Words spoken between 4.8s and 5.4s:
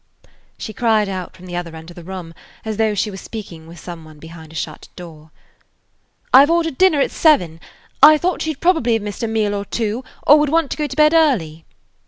door: